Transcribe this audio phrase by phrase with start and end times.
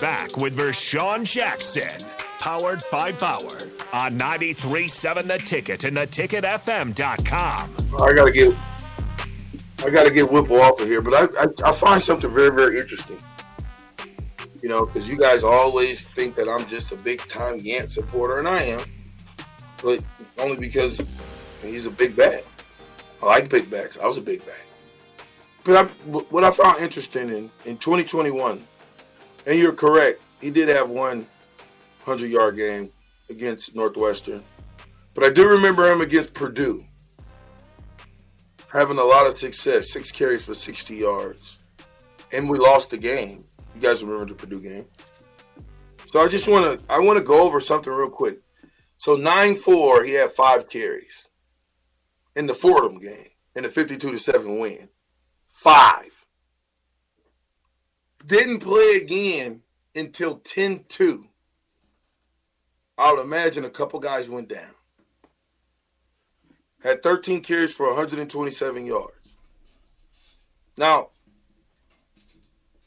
[0.00, 2.06] Back with Vershawn Jackson.
[2.38, 3.58] Powered by Bauer
[3.92, 7.76] on 93.7 The Ticket and theticketfm.com.
[8.00, 8.54] I gotta get,
[9.84, 12.80] I gotta get Whipple off of here, but I, I, I find something very, very
[12.80, 13.18] interesting.
[14.62, 18.38] You know, because you guys always think that I'm just a big time Yant supporter,
[18.38, 18.80] and I am,
[19.82, 20.02] but
[20.38, 20.98] only because
[21.62, 22.44] he's a big bat.
[23.22, 23.98] I like big bags.
[23.98, 24.62] I was a big bag.
[25.62, 28.66] But I, what I found interesting in, in 2021,
[29.50, 31.26] and you're correct, he did have one
[32.04, 32.92] 100 yard game
[33.28, 34.44] against Northwestern.
[35.12, 36.84] But I do remember him against Purdue
[38.72, 41.58] having a lot of success, six carries for 60 yards.
[42.30, 43.42] And we lost the game.
[43.74, 44.86] You guys remember the Purdue game.
[46.12, 48.38] So I just want to I want to go over something real quick.
[48.98, 51.28] So 9-4, he had five carries
[52.36, 54.90] in the Fordham game in the 52 to 7 win.
[55.52, 56.20] Five.
[58.26, 59.62] Didn't play again
[59.94, 61.24] until 10-2.
[62.98, 64.74] I would imagine a couple guys went down.
[66.82, 69.14] Had 13 carries for 127 yards.
[70.76, 71.08] Now,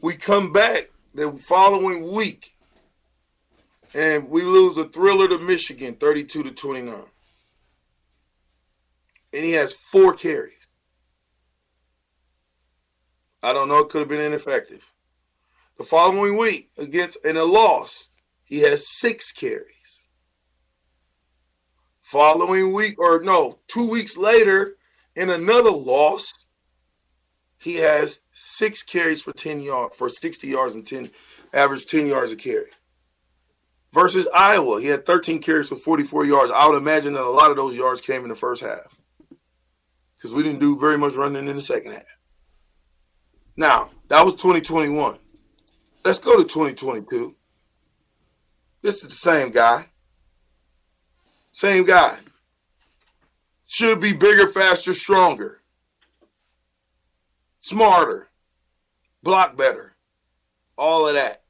[0.00, 2.56] we come back the following week
[3.94, 6.94] and we lose a thriller to Michigan 32 to 29.
[9.32, 10.52] And he has four carries.
[13.42, 14.84] I don't know, it could have been ineffective.
[15.78, 18.08] The following week against in a loss,
[18.44, 20.04] he has six carries.
[22.00, 24.76] Following week, or no, two weeks later,
[25.14, 26.32] in another loss,
[27.58, 31.10] he has six carries for 10 yards for 60 yards and 10
[31.52, 32.70] average 10 yards a carry.
[33.92, 36.52] Versus Iowa, he had 13 carries for 44 yards.
[36.54, 38.98] I would imagine that a lot of those yards came in the first half.
[40.16, 42.02] Because we didn't do very much running in the second half.
[43.56, 45.18] Now, that was 2021.
[46.06, 47.34] Let's go to 2022.
[48.80, 49.86] This is the same guy.
[51.50, 52.18] Same guy.
[53.66, 55.62] Should be bigger, faster, stronger,
[57.58, 58.28] smarter,
[59.24, 59.96] block better,
[60.78, 61.42] all of that.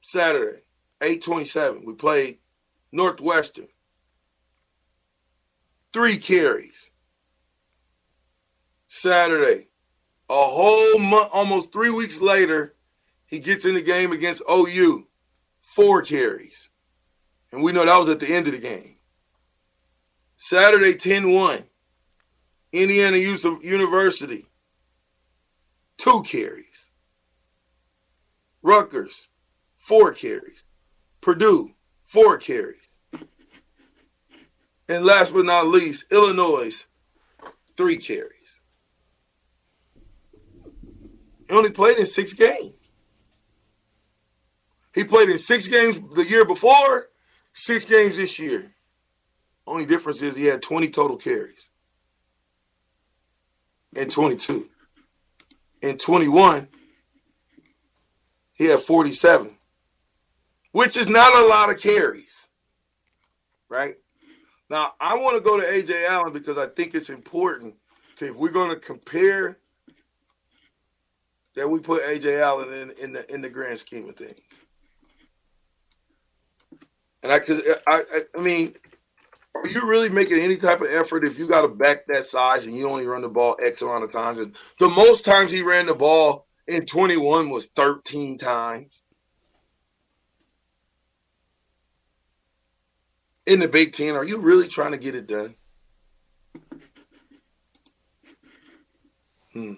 [0.00, 0.62] Saturday,
[1.02, 2.38] 827, we played
[2.90, 3.68] Northwestern.
[5.92, 6.88] Three carries.
[8.88, 9.66] Saturday,
[10.32, 12.74] a whole month, almost three weeks later,
[13.26, 15.06] he gets in the game against OU
[15.60, 16.70] four carries.
[17.50, 18.96] And we know that was at the end of the game.
[20.36, 21.64] Saturday, 10 1.
[22.72, 24.46] Indiana University,
[25.98, 26.88] two carries.
[28.62, 29.28] Rutgers,
[29.78, 30.64] four carries.
[31.20, 31.72] Purdue,
[32.02, 32.78] four carries.
[34.88, 36.86] And last but not least, Illinois,
[37.76, 38.41] three carries.
[41.52, 42.72] He only played in six games.
[44.94, 47.10] He played in six games the year before,
[47.52, 48.72] six games this year.
[49.66, 51.68] Only difference is he had 20 total carries.
[53.94, 54.66] And 22.
[55.82, 56.68] In 21,
[58.54, 59.54] he had 47,
[60.70, 62.48] which is not a lot of carries.
[63.68, 63.96] Right?
[64.70, 67.74] Now, I want to go to AJ Allen because I think it's important
[68.16, 69.58] to, if we're going to compare,
[71.54, 74.38] that we put AJ Allen in, in the in the grand scheme of things.
[77.22, 78.74] And I, cause I, I, I mean,
[79.54, 82.66] are you really making any type of effort if you got to back that size
[82.66, 84.38] and you only run the ball X amount of times?
[84.38, 89.02] And the most times he ran the ball in 21 was 13 times.
[93.46, 95.54] In the Big Ten, are you really trying to get it done?
[99.52, 99.74] Hmm.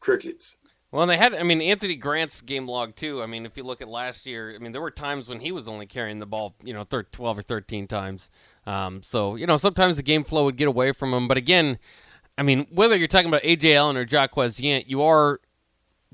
[0.00, 0.56] Crickets.
[0.92, 3.22] Well, they had, I mean, Anthony Grant's game log too.
[3.22, 5.52] I mean, if you look at last year, I mean, there were times when he
[5.52, 8.28] was only carrying the ball, you know, 12 or 13 times.
[8.66, 11.28] Um, so, you know, sometimes the game flow would get away from him.
[11.28, 11.78] But again,
[12.36, 13.76] I mean, whether you're talking about A.J.
[13.76, 15.40] Allen or Jaquez Yant, you are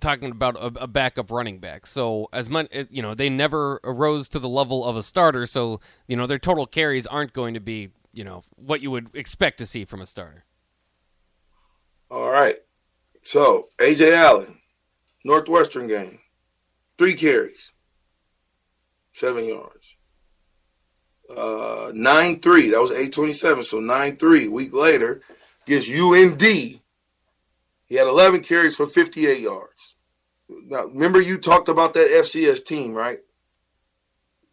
[0.00, 1.86] talking about a, a, backup running back.
[1.86, 5.46] So, as much, you know, they never arose to the level of a starter.
[5.46, 9.08] So, you know, their total carries aren't going to be, you know, what you would
[9.14, 10.44] expect to see from a starter.
[12.10, 12.56] All right.
[13.26, 14.14] So, A.J.
[14.14, 14.58] Allen
[15.25, 16.20] Northwestern game,
[16.96, 17.73] three carries,
[19.12, 19.96] seven yards.
[21.28, 23.64] Uh, 9 3, that was 827.
[23.64, 24.46] So 9 3.
[24.46, 25.23] Week later,
[25.67, 26.40] gets UND.
[26.40, 26.81] He
[27.96, 29.96] had 11 carries for 58 yards.
[30.49, 33.19] Now, remember you talked about that FCS team, right?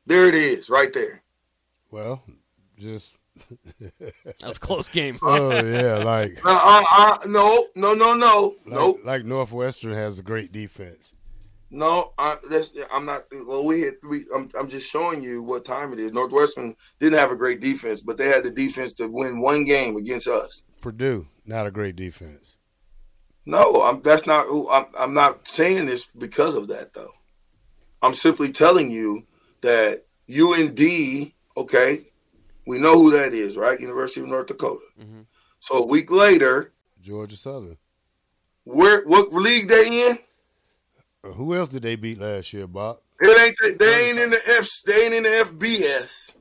[0.08, 1.22] There it is, right there.
[1.92, 2.24] Well,
[2.80, 3.14] just
[3.80, 5.18] That was a close game.
[5.22, 9.00] oh yeah, like Uh, uh, uh, no, no, no, no, like, nope.
[9.04, 11.14] like Northwestern has a great defense.
[11.70, 13.26] No, I, that's, I'm not.
[13.48, 14.26] Well, we hit three.
[14.34, 16.14] I'm, I'm just showing you what time it is.
[16.14, 19.96] Northwestern didn't have a great defense, but they had the defense to win one game
[19.96, 20.62] against us.
[20.82, 22.58] Purdue, not a great defense.
[23.48, 24.46] No, I'm, that's not.
[24.72, 27.12] I'm, I'm not saying this because of that, though.
[28.04, 29.26] I'm simply telling you
[29.62, 32.06] that UND, okay,
[32.66, 33.80] we know who that is, right?
[33.80, 34.86] University of North Dakota.
[35.00, 35.26] Mhm.
[35.60, 37.78] So a week later, Georgia Southern.
[38.64, 40.20] where what league they in?
[41.24, 43.00] Uh, Who else did they beat last year, Bob?
[43.20, 43.56] It ain't.
[43.58, 44.70] the- They ain't in the F.
[44.86, 46.32] They ain't in the FBS.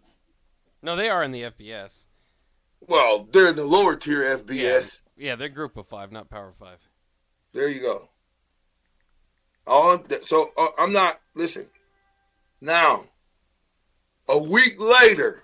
[0.82, 2.06] No, they are in the FBS.
[2.80, 5.00] Well, they're in the lower tier FBS.
[5.16, 6.78] Yeah, they're Group of Five, not Power Five.
[7.52, 8.08] There you go.
[9.66, 11.69] All so uh, I'm not listen.
[12.60, 13.06] Now,
[14.28, 15.41] a week later,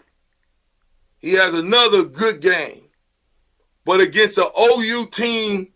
[1.18, 2.84] he has another good game,
[3.84, 5.68] but against an OU team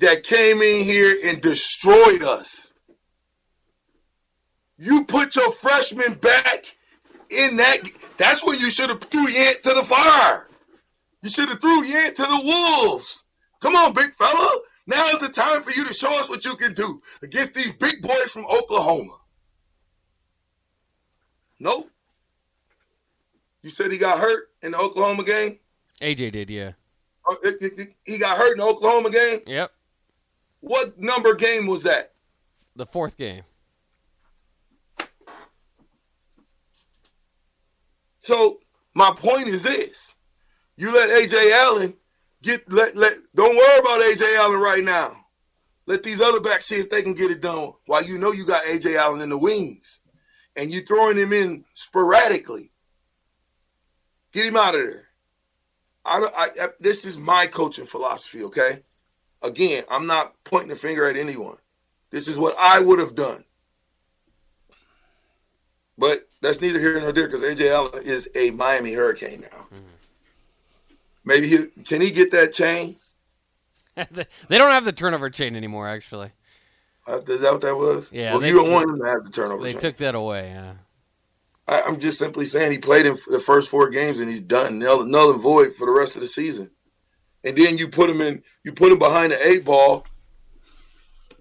[0.00, 2.72] that came in here and destroyed us.
[4.76, 6.76] You put your freshman back
[7.30, 7.78] in that.
[8.18, 10.48] That's when you should have threw Yant to the fire.
[11.22, 13.24] You should have threw Yant to the wolves.
[13.60, 14.60] Come on, big fella.
[14.86, 17.72] Now is the time for you to show us what you can do against these
[17.72, 19.16] big boys from Oklahoma.
[21.58, 21.90] Nope.
[23.64, 25.58] You said he got hurt in the Oklahoma game?
[26.02, 26.72] AJ did, yeah.
[27.26, 27.38] Oh,
[28.04, 29.40] He got hurt in the Oklahoma game?
[29.46, 29.72] Yep.
[30.60, 32.12] What number game was that?
[32.76, 33.42] The fourth game.
[38.20, 38.58] So
[38.94, 40.14] my point is this:
[40.76, 41.94] you let AJ Allen
[42.42, 43.14] get let let.
[43.34, 45.24] Don't worry about AJ Allen right now.
[45.86, 47.72] Let these other backs see if they can get it done.
[47.86, 50.00] While you know you got AJ Allen in the wings,
[50.54, 52.70] and you throwing him in sporadically.
[54.34, 55.06] Get him out of there.
[56.04, 58.42] I, don't- I, I this is my coaching philosophy.
[58.44, 58.82] Okay,
[59.40, 61.56] again, I'm not pointing the finger at anyone.
[62.10, 63.44] This is what I would have done.
[65.96, 69.66] But that's neither here nor there because AJ Allen is a Miami Hurricane now.
[71.24, 72.96] Maybe he can he get that chain?
[73.96, 76.32] they don't have the turnover chain anymore, actually.
[77.06, 78.10] Uh, Is that what that was?
[78.12, 79.62] Yeah, Well, they- you don't want him to have the turnover.
[79.62, 79.80] They chain.
[79.80, 80.48] took that away.
[80.48, 80.72] Yeah.
[81.66, 84.78] I, I'm just simply saying he played in the first four games and he's done
[84.78, 86.70] null, null and void for the rest of the season.
[87.42, 90.06] And then you put him in, you put him behind the eight ball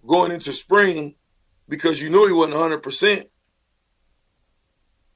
[0.05, 1.15] going into spring
[1.67, 2.83] because you knew he wasn't 100.
[2.83, 3.29] percent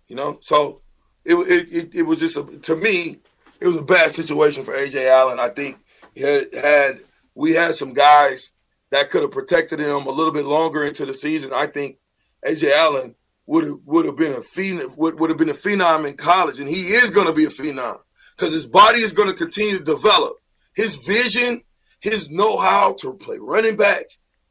[0.07, 0.81] You know, so
[1.25, 3.19] it, it it it was just a, to me,
[3.59, 5.39] it was a bad situation for AJ Allen.
[5.39, 5.77] I think
[6.15, 6.99] he had had
[7.35, 8.53] we had some guys
[8.91, 11.51] that could have protected him a little bit longer into the season.
[11.53, 11.97] I think
[12.45, 13.15] AJ Allen
[13.47, 16.59] would have would have been a phenom would, would have been a phenom in college,
[16.59, 17.99] and he is going to be a phenom
[18.35, 20.37] because his body is going to continue to develop.
[20.75, 21.63] His vision,
[21.99, 24.05] his know-how to play running back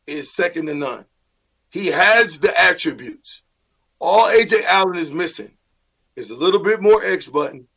[0.07, 1.05] is second to none.
[1.71, 3.43] He has the attributes.
[4.01, 5.53] All AJ Allen is missing
[6.17, 7.69] is a little bit more X button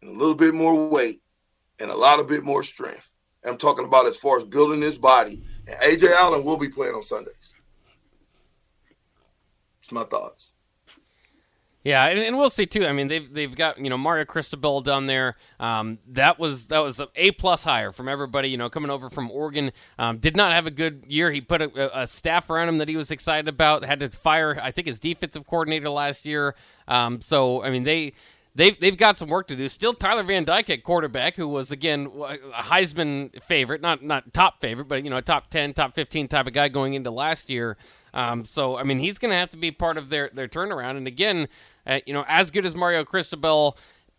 [0.00, 1.20] and a little bit more weight
[1.78, 3.10] and a lot of bit more strength.
[3.44, 5.42] I'm talking about as far as building his body.
[5.66, 7.54] And AJ Allen will be playing on Sundays.
[9.82, 10.52] It's my thoughts.
[11.82, 12.84] Yeah, and, and we'll see too.
[12.84, 15.36] I mean, they've they've got you know Mario Cristobal down there.
[15.58, 18.50] Um, that was that was a plus hire from everybody.
[18.50, 21.32] You know, coming over from Oregon, um, did not have a good year.
[21.32, 23.82] He put a, a staff around him that he was excited about.
[23.84, 26.54] Had to fire, I think, his defensive coordinator last year.
[26.86, 28.12] Um, so I mean, they.
[28.52, 29.68] They've, they've got some work to do.
[29.68, 34.60] Still, Tyler Van Dyke at quarterback, who was again a Heisman favorite, not not top
[34.60, 37.48] favorite, but you know a top ten, top fifteen type of guy going into last
[37.48, 37.76] year.
[38.14, 40.96] Um, so I mean, he's going to have to be part of their their turnaround.
[40.96, 41.48] And again,
[41.86, 43.76] uh, you know, as good as Mario Cristobal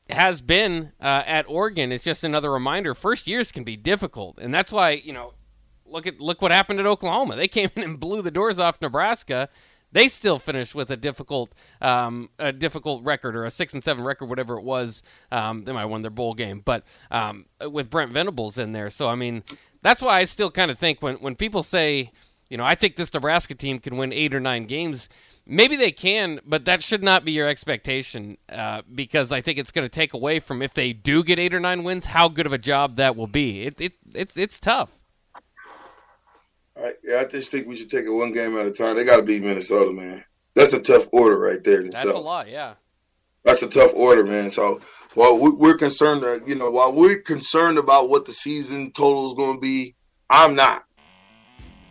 [0.10, 2.94] has been uh, at Oregon, it's just another reminder.
[2.94, 5.34] First years can be difficult, and that's why you know,
[5.86, 7.36] look at look what happened at Oklahoma.
[7.36, 9.50] They came in and blew the doors off Nebraska.
[9.94, 14.06] They still finished with a difficult, um, a difficult record or a six and seven
[14.06, 15.04] record, whatever it was.
[15.32, 18.90] Um, they might have won their bowl game, but um, with Brent Venables in there.
[18.90, 19.44] So I mean,
[19.82, 22.12] that's why I still kind of think when when people say,
[22.52, 25.08] you know, I think this Nebraska team can win eight or nine games.
[25.46, 29.72] Maybe they can, but that should not be your expectation uh, because I think it's
[29.72, 32.46] going to take away from if they do get eight or nine wins, how good
[32.46, 33.64] of a job that will be.
[33.64, 34.90] It, it it's it's tough.
[37.04, 38.98] Yeah, I just think we should take it one game at a time.
[38.98, 40.26] They got to beat Minnesota, man.
[40.54, 41.84] That's a tough order right there.
[41.84, 42.16] That's itself.
[42.16, 42.74] a lot, yeah.
[43.46, 44.52] That's a tough order, man.
[44.52, 44.82] So
[45.14, 49.28] while we- we're concerned, that, you know, while we're concerned about what the season total
[49.28, 49.96] is going to be,
[50.30, 50.84] I'm not.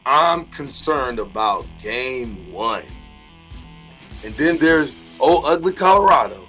[0.06, 2.84] I'm concerned about game one.
[4.24, 6.46] And then there's old ugly Colorado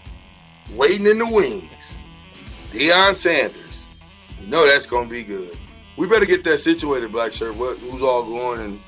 [0.74, 1.70] waiting in the wings.
[2.72, 3.58] Deion Sanders.
[4.40, 5.58] You know that's gonna be good.
[5.98, 7.56] We better get that situated, Black Shirt.
[7.56, 8.80] What who's all going and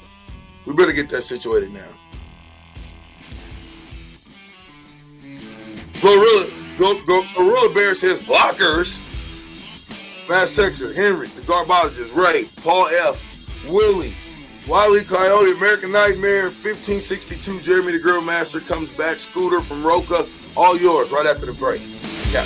[0.65, 1.89] we better get that situated now.
[6.01, 8.99] Gorilla, go, go, Gorilla Bear says blockers.
[10.29, 13.21] Mass Texture, Henry, the Garbologist, Ray, Paul F,
[13.67, 14.13] Willie,
[14.67, 20.77] Wiley Coyote, American Nightmare, 1562, Jeremy the Grill Master comes back, Scooter from Roca, all
[20.77, 21.81] yours right after the break.
[22.31, 22.45] Yeah.